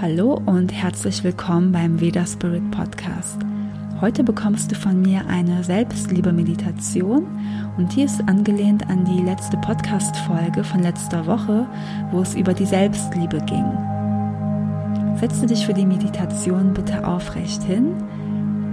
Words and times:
Hallo 0.00 0.40
und 0.46 0.72
herzlich 0.72 1.24
willkommen 1.24 1.72
beim 1.72 2.00
Veda 2.00 2.24
Spirit 2.24 2.70
Podcast. 2.70 3.40
Heute 4.00 4.22
bekommst 4.22 4.70
du 4.70 4.76
von 4.76 5.02
mir 5.02 5.26
eine 5.26 5.64
Selbstliebe-Meditation 5.64 7.26
und 7.76 7.96
die 7.96 8.02
ist 8.02 8.20
angelehnt 8.28 8.88
an 8.88 9.04
die 9.04 9.24
letzte 9.24 9.56
Podcast-Folge 9.56 10.62
von 10.62 10.84
letzter 10.84 11.26
Woche, 11.26 11.66
wo 12.12 12.20
es 12.20 12.36
über 12.36 12.54
die 12.54 12.64
Selbstliebe 12.64 13.38
ging. 13.46 13.64
Setze 15.16 15.46
dich 15.46 15.66
für 15.66 15.74
die 15.74 15.86
Meditation 15.86 16.74
bitte 16.74 17.04
aufrecht 17.04 17.64
hin, 17.64 17.94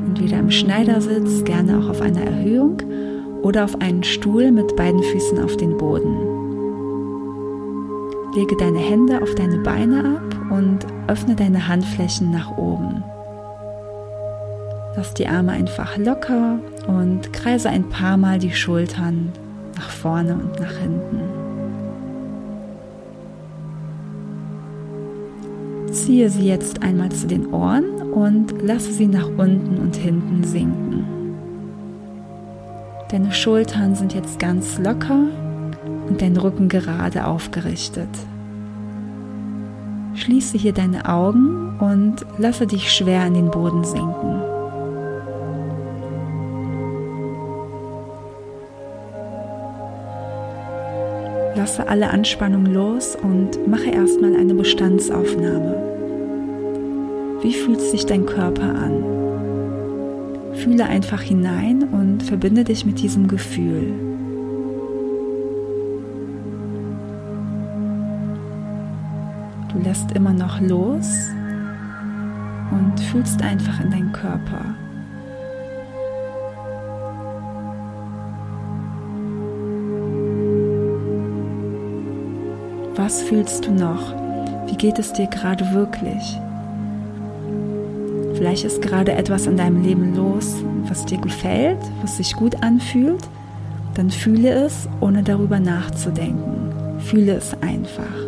entweder 0.05 0.37
im 0.37 0.51
Schneidersitz, 0.51 1.43
gerne 1.43 1.79
auch 1.79 1.89
auf 1.89 2.01
einer 2.01 2.21
Erhöhung 2.21 2.77
oder 3.41 3.63
auf 3.63 3.81
einen 3.81 4.03
Stuhl 4.03 4.51
mit 4.51 4.75
beiden 4.75 5.01
Füßen 5.01 5.43
auf 5.43 5.57
den 5.57 5.75
Boden. 5.75 6.17
Lege 8.35 8.55
deine 8.57 8.77
Hände 8.77 9.23
auf 9.23 9.33
deine 9.33 9.57
Beine 9.57 10.17
ab 10.17 10.51
und 10.51 10.85
öffne 11.07 11.35
deine 11.35 11.67
Handflächen 11.67 12.31
nach 12.31 12.57
oben. 12.57 13.03
Lass 14.95 15.13
die 15.13 15.27
Arme 15.27 15.51
einfach 15.51 15.97
locker 15.97 16.59
und 16.87 17.33
kreise 17.33 17.69
ein 17.69 17.89
paar 17.89 18.17
Mal 18.17 18.39
die 18.39 18.53
Schultern 18.53 19.31
nach 19.75 19.89
vorne 19.89 20.35
und 20.35 20.59
nach 20.59 20.71
hinten. 20.77 21.21
Ziehe 25.91 26.29
sie 26.29 26.47
jetzt 26.47 26.81
einmal 26.83 27.09
zu 27.11 27.27
den 27.27 27.53
Ohren 27.53 27.85
und 28.11 28.61
lasse 28.61 28.91
sie 28.91 29.07
nach 29.07 29.27
unten 29.27 29.77
und 29.77 29.95
hinten 29.95 30.43
sinken. 30.43 31.05
Deine 33.11 33.31
Schultern 33.31 33.95
sind 33.95 34.13
jetzt 34.13 34.39
ganz 34.39 34.79
locker 34.79 35.27
und 36.07 36.21
dein 36.21 36.37
Rücken 36.37 36.69
gerade 36.69 37.25
aufgerichtet. 37.25 38.09
Schließe 40.15 40.57
hier 40.57 40.71
deine 40.71 41.09
Augen 41.09 41.77
und 41.79 42.25
lasse 42.37 42.65
dich 42.65 42.91
schwer 42.91 43.27
in 43.27 43.33
den 43.33 43.51
Boden 43.51 43.83
sinken. 43.83 44.41
Lasse 51.55 51.87
alle 51.87 52.09
Anspannung 52.09 52.65
los 52.65 53.17
und 53.21 53.67
mache 53.67 53.89
erstmal 53.89 54.35
eine 54.35 54.53
Bestandsaufnahme. 54.53 55.75
Wie 57.41 57.53
fühlt 57.53 57.81
sich 57.81 58.05
dein 58.05 58.25
Körper 58.25 58.63
an? 58.63 59.03
Fühle 60.53 60.85
einfach 60.85 61.21
hinein 61.21 61.83
und 61.91 62.23
verbinde 62.23 62.63
dich 62.63 62.85
mit 62.85 63.01
diesem 63.01 63.27
Gefühl. 63.27 64.14
Du 69.75 69.81
lässt 69.81 70.11
immer 70.13 70.31
noch 70.31 70.61
los 70.61 71.09
und 72.71 72.97
fühlst 73.11 73.41
einfach 73.41 73.81
in 73.81 73.91
deinen 73.91 74.11
Körper. 74.13 74.63
Was 82.95 83.21
fühlst 83.23 83.65
du 83.65 83.71
noch? 83.71 84.13
Wie 84.67 84.77
geht 84.77 84.97
es 84.97 85.11
dir 85.11 85.27
gerade 85.27 85.69
wirklich? 85.73 86.39
Vielleicht 88.35 88.63
ist 88.63 88.81
gerade 88.81 89.11
etwas 89.11 89.45
in 89.45 89.57
deinem 89.57 89.83
Leben 89.83 90.15
los, 90.15 90.55
was 90.87 91.05
dir 91.05 91.17
gefällt, 91.17 91.79
was 92.01 92.17
sich 92.17 92.33
gut 92.35 92.63
anfühlt. 92.63 93.27
Dann 93.95 94.09
fühle 94.09 94.51
es, 94.51 94.87
ohne 95.01 95.21
darüber 95.21 95.59
nachzudenken. 95.59 96.99
Fühle 96.99 97.33
es 97.33 97.53
einfach. 97.61 98.24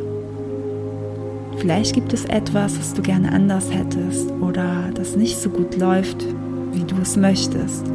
Vielleicht 1.57 1.93
gibt 1.93 2.13
es 2.13 2.25
etwas, 2.25 2.77
was 2.77 2.93
du 2.93 3.01
gerne 3.01 3.31
anders 3.31 3.73
hättest 3.73 4.31
oder 4.41 4.89
das 4.93 5.15
nicht 5.15 5.37
so 5.37 5.49
gut 5.49 5.75
läuft, 5.75 6.23
wie 6.71 6.83
du 6.83 6.95
es 7.01 7.17
möchtest. 7.17 7.85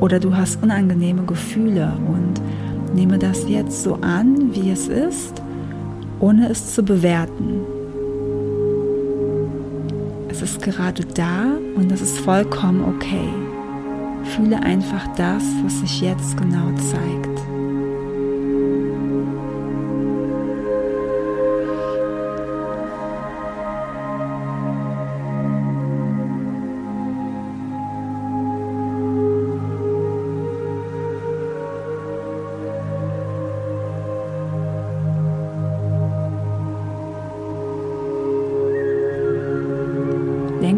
Oder 0.00 0.18
du 0.18 0.36
hast 0.36 0.62
unangenehme 0.62 1.22
Gefühle 1.24 1.92
und 2.08 2.94
nehme 2.94 3.18
das 3.18 3.48
jetzt 3.48 3.82
so 3.82 3.94
an, 4.02 4.54
wie 4.54 4.70
es 4.70 4.88
ist, 4.88 5.40
ohne 6.18 6.48
es 6.48 6.74
zu 6.74 6.82
bewerten. 6.82 7.60
Es 10.28 10.42
ist 10.42 10.60
gerade 10.60 11.04
da 11.14 11.44
und 11.76 11.90
es 11.92 12.02
ist 12.02 12.18
vollkommen 12.18 12.84
okay. 12.84 13.28
Fühle 14.36 14.60
einfach 14.62 15.06
das, 15.16 15.44
was 15.64 15.80
sich 15.80 16.00
jetzt 16.00 16.36
genau 16.36 16.72
zeigt. 16.90 17.35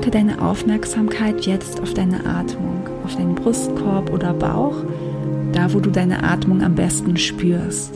Lenke 0.09 0.27
deine 0.27 0.41
Aufmerksamkeit 0.41 1.45
jetzt 1.45 1.83
auf 1.83 1.93
deine 1.93 2.25
Atmung, 2.25 2.89
auf 3.05 3.15
deinen 3.15 3.35
Brustkorb 3.35 4.11
oder 4.11 4.33
Bauch, 4.33 4.77
da 5.53 5.73
wo 5.75 5.81
du 5.81 5.91
deine 5.91 6.23
Atmung 6.23 6.63
am 6.63 6.75
besten 6.75 7.19
spürst. 7.19 7.93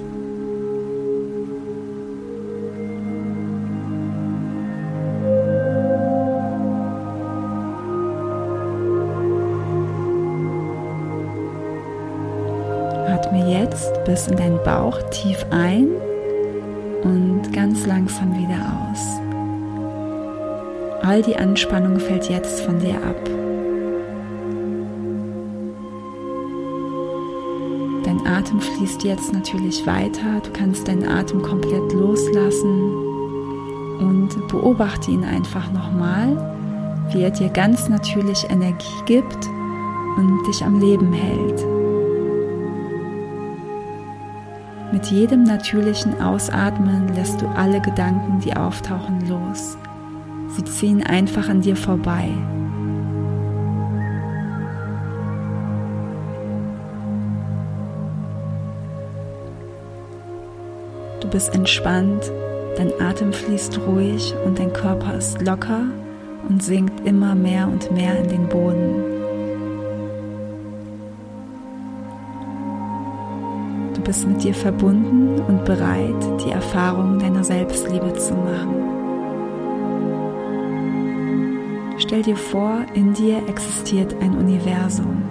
Atme 13.09 13.59
jetzt 13.59 14.05
bis 14.05 14.29
in 14.29 14.37
deinen 14.37 14.63
Bauch 14.65 14.99
tief 15.11 15.47
ein 15.51 15.89
und 17.05 17.51
ganz 17.55 17.87
langsam 17.87 18.37
wieder 18.37 18.91
aus. 18.91 19.32
All 21.03 21.21
die 21.21 21.37
Anspannung 21.37 21.99
fällt 21.99 22.29
jetzt 22.31 22.61
von 22.61 22.79
dir 22.79 22.95
ab. 22.95 23.17
Dein 28.05 28.25
Atem 28.25 28.61
fließt 28.61 29.03
jetzt 29.03 29.33
natürlich 29.33 29.85
weiter. 29.85 30.41
Du 30.45 30.53
kannst 30.53 30.87
deinen 30.87 31.09
Atem 31.09 31.43
komplett 31.43 31.93
loslassen 31.93 32.93
und 33.99 34.49
beobachte 34.49 35.11
ihn 35.11 35.25
einfach 35.25 35.73
nochmal, 35.73 36.37
wie 37.11 37.23
er 37.23 37.31
dir 37.31 37.49
ganz 37.49 37.89
natürlich 37.89 38.49
Energie 38.49 39.03
gibt 39.07 39.49
und 40.17 40.47
dich 40.47 40.65
am 40.65 40.79
Leben 40.79 41.13
hält. 41.13 41.65
Mit 44.93 45.07
jedem 45.07 45.43
natürlichen 45.43 46.21
Ausatmen 46.21 47.13
lässt 47.17 47.41
du 47.41 47.49
alle 47.49 47.81
Gedanken, 47.81 48.39
die 48.39 48.55
auftauchen, 48.55 49.27
los. 49.29 49.77
Sie 50.57 50.65
ziehen 50.65 51.03
einfach 51.03 51.49
an 51.49 51.63
dir 51.63 51.77
vorbei. 51.77 52.29
Du 61.21 61.29
bist 61.29 61.55
entspannt, 61.55 62.31
dein 62.77 62.93
Atem 63.01 63.33
fließt 63.33 63.81
ruhig 63.87 64.35
und 64.45 64.59
dein 64.59 64.73
Körper 64.73 65.15
ist 65.15 65.41
locker 65.41 65.85
und 66.49 66.63
sinkt 66.63 67.07
immer 67.07 67.35
mehr 67.35 67.69
und 67.69 67.91
mehr 67.91 68.19
in 68.19 68.29
den 68.29 68.49
Boden. 68.49 69.05
Du 73.95 74.03
bist 74.03 74.27
mit 74.27 74.43
dir 74.43 74.53
verbunden 74.53 75.41
und 75.41 75.65
bereit, 75.65 76.45
die 76.45 76.51
Erfahrung 76.51 77.19
deiner 77.19 77.45
Selbstliebe 77.45 78.13
zu 78.15 78.35
machen. 78.35 79.02
Stell 82.13 82.25
dir 82.25 82.37
vor, 82.37 82.85
in 82.93 83.15
dir 83.15 83.41
existiert 83.49 84.15
ein 84.21 84.37
Universum. 84.37 85.23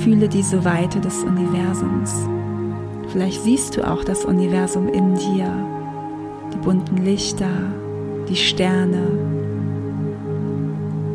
Fühle 0.00 0.28
diese 0.28 0.64
Weite 0.64 0.98
des 0.98 1.22
Universums. 1.22 2.12
Vielleicht 3.12 3.44
siehst 3.44 3.76
du 3.76 3.88
auch 3.88 4.02
das 4.02 4.24
Universum 4.24 4.88
in 4.88 5.14
dir, 5.14 5.52
die 6.52 6.58
bunten 6.58 6.96
Lichter, 6.96 7.48
die 8.28 8.34
Sterne. 8.34 9.06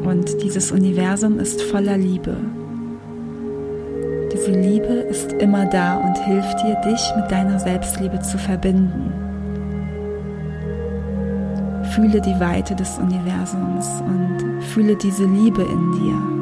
Und 0.05 0.41
dieses 0.41 0.71
Universum 0.71 1.37
ist 1.37 1.61
voller 1.61 1.97
Liebe. 1.97 2.37
Diese 4.31 4.51
Liebe 4.51 4.93
ist 4.93 5.33
immer 5.33 5.65
da 5.65 5.97
und 5.97 6.17
hilft 6.19 6.57
dir, 6.61 6.75
dich 6.89 7.01
mit 7.17 7.29
deiner 7.29 7.59
Selbstliebe 7.59 8.21
zu 8.21 8.37
verbinden. 8.37 9.30
Fühle 11.91 12.21
die 12.21 12.39
Weite 12.39 12.75
des 12.75 12.97
Universums 12.97 13.87
und 14.01 14.63
fühle 14.63 14.95
diese 14.95 15.25
Liebe 15.25 15.61
in 15.61 15.91
dir. 15.91 16.41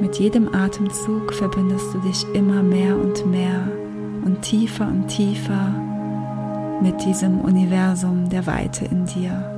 Mit 0.00 0.18
jedem 0.18 0.54
Atemzug 0.54 1.34
verbindest 1.34 1.92
du 1.92 1.98
dich 1.98 2.24
immer 2.32 2.62
mehr 2.62 2.96
und 2.96 3.26
mehr 3.26 3.68
und 4.24 4.40
tiefer 4.40 4.86
und 4.86 5.08
tiefer 5.08 5.68
mit 6.80 7.04
diesem 7.04 7.40
Universum 7.40 8.28
der 8.30 8.46
Weite 8.46 8.86
in 8.86 9.04
dir. 9.04 9.57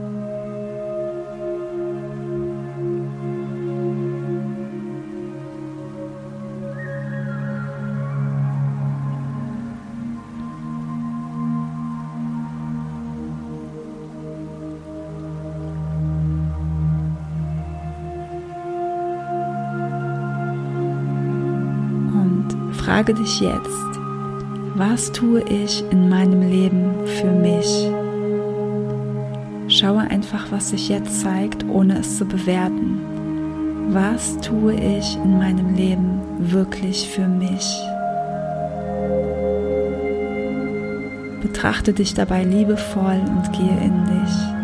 Frage 22.90 23.14
dich 23.14 23.38
jetzt, 23.38 24.00
was 24.74 25.12
tue 25.12 25.42
ich 25.42 25.84
in 25.92 26.08
meinem 26.08 26.42
Leben 26.42 27.06
für 27.20 27.30
mich? 27.30 27.88
Schaue 29.68 30.00
einfach, 30.00 30.50
was 30.50 30.70
sich 30.70 30.88
jetzt 30.88 31.20
zeigt, 31.20 31.64
ohne 31.68 32.00
es 32.00 32.18
zu 32.18 32.24
bewerten. 32.24 32.98
Was 33.90 34.40
tue 34.40 34.74
ich 34.74 35.14
in 35.14 35.38
meinem 35.38 35.76
Leben 35.76 36.20
wirklich 36.40 37.08
für 37.08 37.28
mich? 37.28 37.64
Betrachte 41.42 41.92
dich 41.92 42.14
dabei 42.14 42.42
liebevoll 42.42 43.20
und 43.24 43.52
gehe 43.52 43.84
in 43.84 44.04
dich. 44.06 44.59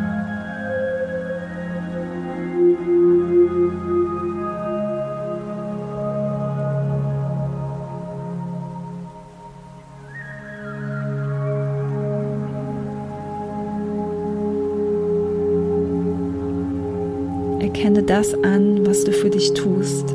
Erkenne 17.77 18.03
das 18.03 18.33
an, 18.33 18.87
was 18.87 19.05
du 19.05 19.13
für 19.13 19.29
dich 19.29 19.53
tust. 19.53 20.15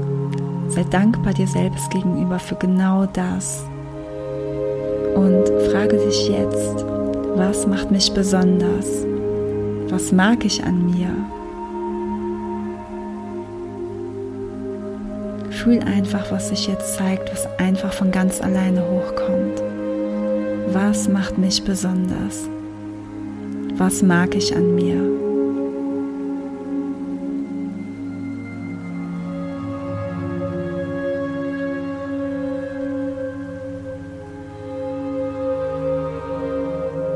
Sei 0.70 0.84
dankbar 0.90 1.32
dir 1.32 1.46
selbst 1.46 1.92
gegenüber 1.92 2.40
für 2.40 2.56
genau 2.56 3.06
das. 3.06 3.64
Und 5.14 5.48
frage 5.70 5.98
dich 5.98 6.28
jetzt, 6.28 6.84
was 7.36 7.68
macht 7.68 7.92
mich 7.92 8.12
besonders? 8.14 9.06
Was 9.90 10.12
mag 10.12 10.44
ich 10.44 10.64
an 10.64 10.88
mir? 10.88 11.10
Fühl 15.52 15.82
einfach, 15.82 16.32
was 16.32 16.50
sich 16.50 16.66
jetzt 16.66 16.96
zeigt, 16.96 17.32
was 17.32 17.48
einfach 17.60 17.94
von 17.94 18.10
ganz 18.10 18.42
alleine 18.42 18.82
hochkommt. 18.90 19.62
Was 20.74 21.08
macht 21.08 21.38
mich 21.38 21.64
besonders? 21.64 22.50
Was 23.78 24.02
mag 24.02 24.34
ich 24.34 24.56
an 24.56 24.74
mir? 24.74 25.21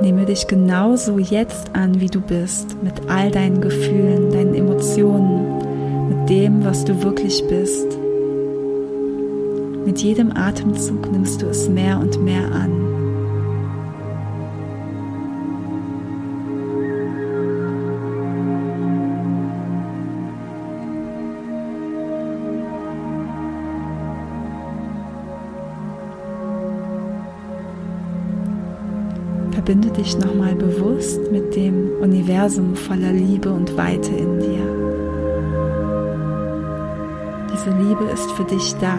Nehme 0.02 0.26
dich 0.26 0.48
genauso 0.48 1.18
jetzt 1.18 1.74
an, 1.74 2.00
wie 2.02 2.10
du 2.10 2.22
bist, 2.22 2.76
mit 2.84 2.94
all 3.08 3.32
deinen 3.32 3.62
Gefühlen, 3.62 4.32
deinen 4.32 4.54
Emotionen, 4.54 6.10
mit 6.10 6.30
dem, 6.30 6.64
was 6.66 6.84
du 6.86 7.02
wirklich 7.02 7.44
bist. 7.48 7.98
Mit 9.86 10.00
jedem 10.00 10.36
Atemzug 10.36 11.12
nimmst 11.12 11.42
du 11.42 11.48
es 11.48 11.70
mehr 11.70 12.00
und 12.00 12.24
mehr 12.24 12.52
an. 12.52 12.85
Verbinde 29.66 29.90
dich 29.90 30.16
nochmal 30.20 30.54
bewusst 30.54 31.32
mit 31.32 31.56
dem 31.56 31.90
Universum 32.00 32.76
voller 32.76 33.12
Liebe 33.12 33.52
und 33.52 33.76
Weite 33.76 34.12
in 34.12 34.40
dir. 34.40 34.62
Diese 37.52 37.72
Liebe 37.72 38.04
ist 38.14 38.30
für 38.34 38.44
dich 38.44 38.76
da. 38.76 38.96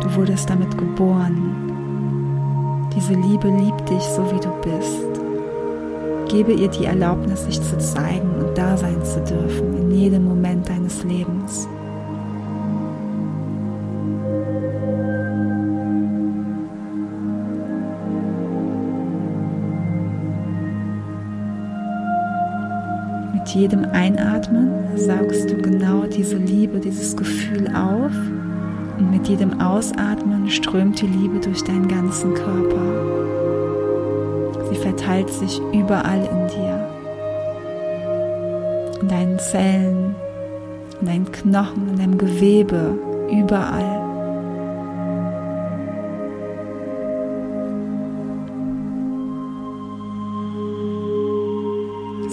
Du 0.00 0.12
wurdest 0.16 0.50
damit 0.50 0.76
geboren. 0.76 2.88
Diese 2.96 3.12
Liebe 3.12 3.46
liebt 3.46 3.88
dich 3.88 4.02
so, 4.02 4.28
wie 4.32 4.40
du 4.40 4.50
bist. 4.60 5.06
Gebe 6.28 6.52
ihr 6.52 6.68
die 6.68 6.86
Erlaubnis, 6.86 7.44
sich 7.44 7.62
zu 7.62 7.78
zeigen 7.78 8.28
und 8.40 8.58
da 8.58 8.76
sein 8.76 9.04
zu 9.04 9.20
dürfen 9.20 9.76
in 9.76 9.92
jedem 9.92 10.24
Moment 10.24 10.68
deines 10.68 11.04
Lebens. 11.04 11.68
Mit 23.48 23.56
jedem 23.56 23.86
Einatmen 23.92 24.74
saugst 24.94 25.48
du 25.48 25.56
genau 25.56 26.02
diese 26.02 26.36
Liebe, 26.36 26.80
dieses 26.80 27.16
Gefühl 27.16 27.66
auf 27.74 28.12
und 28.98 29.10
mit 29.10 29.26
jedem 29.26 29.58
Ausatmen 29.58 30.50
strömt 30.50 31.00
die 31.00 31.06
Liebe 31.06 31.40
durch 31.40 31.64
deinen 31.64 31.88
ganzen 31.88 32.34
Körper. 32.34 32.84
Sie 34.68 34.76
verteilt 34.76 35.30
sich 35.30 35.62
überall 35.72 36.28
in 36.30 36.46
dir, 36.48 36.90
in 39.00 39.08
deinen 39.08 39.38
Zellen, 39.38 40.14
in 41.00 41.06
deinen 41.06 41.32
Knochen, 41.32 41.88
in 41.88 41.96
deinem 41.96 42.18
Gewebe, 42.18 42.98
überall. 43.32 43.97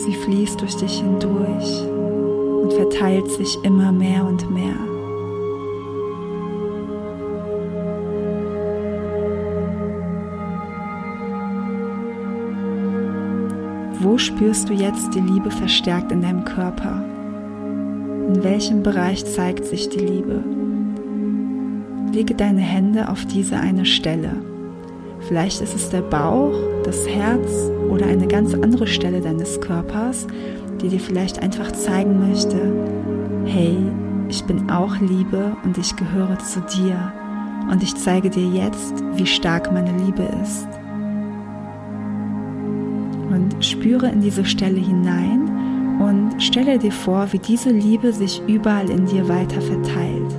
Sie 0.06 0.14
fließt 0.14 0.62
durch 0.62 0.76
dich 0.76 1.00
hindurch 1.00 1.84
und 2.62 2.72
verteilt 2.74 3.28
sich 3.32 3.58
immer 3.64 3.92
mehr 3.92 4.24
und 4.24 4.52
mehr. 4.52 4.76
Wo 14.00 14.20
spürst 14.20 14.70
du 14.70 14.74
jetzt 14.74 15.16
die 15.16 15.22
Liebe 15.22 15.50
verstärkt 15.50 16.12
in 16.12 16.22
deinem 16.22 16.46
Körper? 16.46 17.04
In 18.28 18.44
welchem 18.44 18.84
Bereich 18.84 19.26
zeigt 19.26 19.66
sich 19.66 19.90
die 19.90 20.06
Liebe? 20.06 20.44
Lege 22.14 22.36
deine 22.36 22.62
Hände 22.62 23.10
auf 23.10 23.26
diese 23.26 23.58
eine 23.58 23.86
Stelle. 23.86 24.34
Vielleicht 25.22 25.62
ist 25.62 25.74
es 25.74 25.90
der 25.90 26.02
Bauch, 26.02 26.54
das 26.84 27.08
Herz 27.08 27.72
oder 27.90 28.06
eine 28.08 28.28
ganz 28.28 28.54
andere 28.54 28.88
Stelle 28.88 29.22
deines 29.22 29.62
Körpers, 29.62 30.28
die 30.82 30.90
dir 30.90 31.00
vielleicht 31.00 31.42
einfach 31.42 31.72
zeigen 31.72 32.30
möchte, 32.30 32.58
hey, 33.46 33.78
ich 34.30 34.44
bin 34.44 34.70
auch 34.70 35.00
Liebe 35.00 35.56
und 35.64 35.78
ich 35.78 35.96
gehöre 35.96 36.38
zu 36.40 36.62
dir 36.62 37.14
und 37.72 37.82
ich 37.84 37.96
zeige 37.96 38.30
dir 38.30 38.48
jetzt, 38.48 38.94
wie 39.16 39.26
stark 39.26 39.72
meine 39.72 39.96
Liebe 40.04 40.24
ist. 40.44 40.68
Und 43.30 43.56
spüre 43.64 44.10
in 44.10 44.22
diese 44.22 44.46
Stelle 44.46 44.80
hinein 44.80 46.00
und 46.00 46.42
stelle 46.42 46.78
dir 46.78 46.92
vor, 46.92 47.28
wie 47.32 47.40
diese 47.40 47.70
Liebe 47.70 48.14
sich 48.14 48.42
überall 48.48 48.90
in 48.90 49.06
dir 49.06 49.28
weiter 49.28 49.62
verteilt 49.62 50.36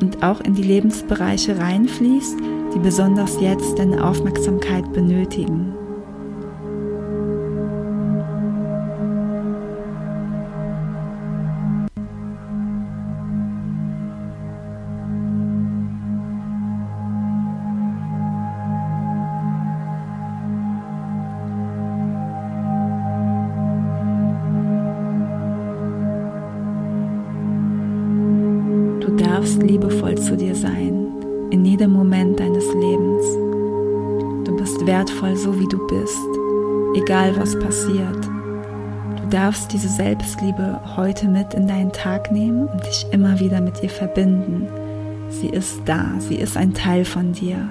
und 0.00 0.22
auch 0.22 0.40
in 0.40 0.54
die 0.54 0.62
Lebensbereiche 0.62 1.58
reinfließt, 1.58 2.38
die 2.74 2.78
besonders 2.78 3.40
jetzt 3.40 3.78
deine 3.78 4.04
Aufmerksamkeit 4.04 4.92
benötigen. 4.92 5.74
Jedem 31.80 31.94
Moment 31.94 32.38
deines 32.38 32.66
Lebens. 32.74 33.24
Du 34.44 34.54
bist 34.54 34.86
wertvoll, 34.86 35.34
so 35.34 35.58
wie 35.58 35.66
du 35.66 35.78
bist, 35.86 36.18
egal 36.94 37.34
was 37.38 37.58
passiert. 37.58 38.22
Du 39.16 39.26
darfst 39.30 39.72
diese 39.72 39.88
Selbstliebe 39.88 40.78
heute 40.96 41.26
mit 41.26 41.54
in 41.54 41.66
deinen 41.66 41.90
Tag 41.90 42.30
nehmen 42.32 42.68
und 42.68 42.84
dich 42.84 43.06
immer 43.12 43.40
wieder 43.40 43.62
mit 43.62 43.82
ihr 43.82 43.88
verbinden, 43.88 44.68
Sie 45.30 45.46
ist 45.46 45.82
da, 45.86 46.06
sie 46.18 46.34
ist 46.34 46.56
ein 46.56 46.74
Teil 46.74 47.04
von 47.04 47.32
dir. 47.32 47.68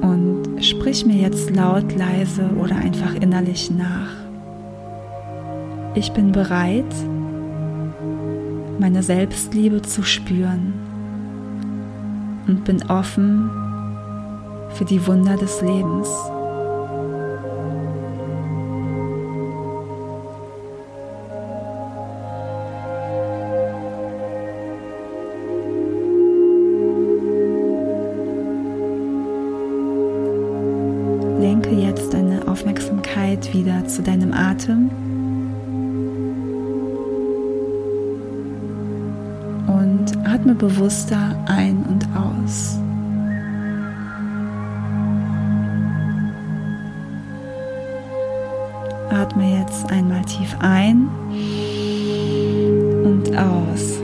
Und 0.00 0.64
sprich 0.64 1.04
mir 1.04 1.16
jetzt 1.16 1.50
laut, 1.50 1.92
leise 1.96 2.48
oder 2.62 2.76
einfach 2.76 3.16
innerlich 3.16 3.68
nach. 3.72 4.27
Ich 5.94 6.12
bin 6.12 6.32
bereit, 6.32 6.84
meine 8.78 9.02
Selbstliebe 9.02 9.82
zu 9.82 10.02
spüren 10.02 10.72
und 12.46 12.64
bin 12.64 12.82
offen 12.88 13.50
für 14.74 14.84
die 14.84 15.04
Wunder 15.06 15.36
des 15.36 15.60
Lebens. 15.60 16.08
Lenke 31.40 31.70
jetzt 31.70 32.12
deine 32.14 32.46
Aufmerksamkeit 32.46 33.52
wieder 33.52 33.86
zu 33.86 34.02
deinem 34.02 34.32
Atem. 34.32 34.90
Bewusster 40.58 41.36
ein 41.46 41.84
und 41.88 42.06
aus. 42.16 42.78
Atme 49.10 49.58
jetzt 49.58 49.90
einmal 49.90 50.24
tief 50.24 50.54
ein 50.60 51.08
und 53.04 53.36
aus. 53.36 54.00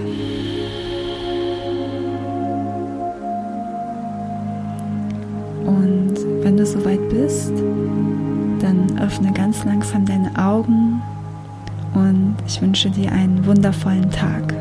Und 5.66 6.14
wenn 6.42 6.56
du 6.56 6.64
soweit 6.64 7.08
bist, 7.10 7.52
dann 8.60 8.98
öffne 9.00 9.32
ganz 9.32 9.64
langsam 9.64 10.06
deine 10.06 10.30
Augen 10.38 11.02
und 11.94 12.36
ich 12.46 12.60
wünsche 12.62 12.90
dir 12.90 13.12
einen 13.12 13.44
wundervollen 13.44 14.10
Tag. 14.10 14.54